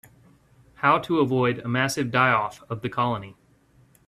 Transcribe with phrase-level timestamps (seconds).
[0.77, 3.35] How to avoid a massive die-off of the colony.